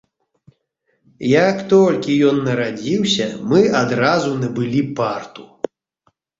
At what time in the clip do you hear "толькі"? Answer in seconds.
1.73-2.17